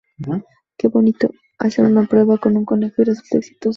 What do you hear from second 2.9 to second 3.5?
y resulta